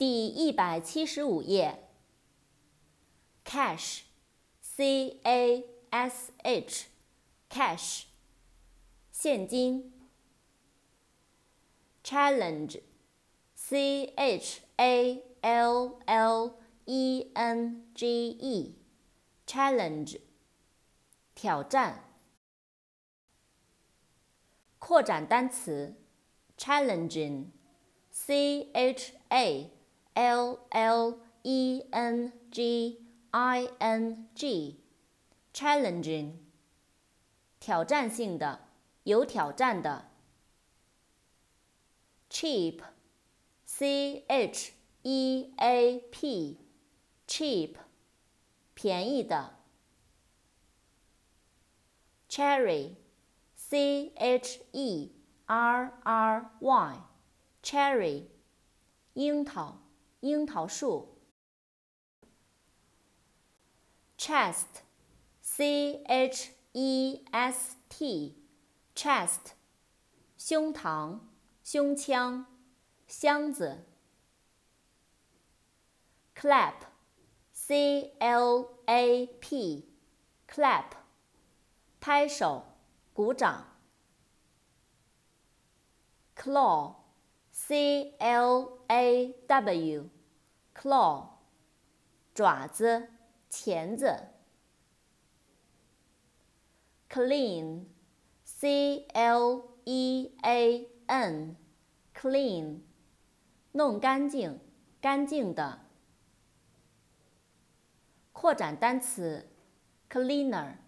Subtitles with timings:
[0.00, 1.90] 第一百七十五页。
[3.44, 8.04] cash，c a s h，cash，
[9.12, 9.92] 现金。
[12.02, 16.54] challenge，c h a l l
[16.86, 20.18] e n g e，challenge，
[21.34, 22.04] 挑战。
[24.78, 25.94] 扩展单词
[26.56, 29.79] ，challenging，c h a
[30.13, 36.37] l l e n g i n g，challenging，
[37.59, 38.69] 挑战性的，
[39.03, 40.11] 有挑战的。
[42.29, 44.71] cheap，c h
[45.03, 47.75] e a p，cheap，
[48.73, 49.55] 便宜的。
[52.29, 55.11] cherry。C H E
[55.47, 58.27] R R Y，cherry，
[59.13, 59.79] 樱桃，
[60.20, 61.18] 樱桃树。
[64.16, 69.52] chest，C H E S T，chest，
[70.36, 71.20] 胸膛，
[71.64, 72.46] 胸腔，
[73.06, 73.86] 箱子。
[76.34, 80.90] clap，C L A P，clap，
[81.98, 82.66] 拍手。
[83.12, 83.66] 鼓掌。
[87.70, 91.28] C L A W，claw，
[92.34, 93.10] 爪子，
[93.48, 94.26] 钳子。
[97.08, 102.80] clean，c l e a n，clean，
[103.70, 104.58] 弄干净，
[105.00, 105.82] 干净的。
[108.32, 109.48] 扩展单词
[110.10, 110.78] ，cleaner。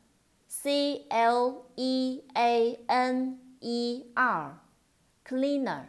[0.48, 5.86] C L E A N E R，cleaner，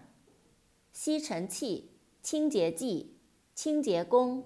[0.93, 1.89] 吸尘器、
[2.21, 3.17] 清洁剂、
[3.55, 4.45] 清洁工。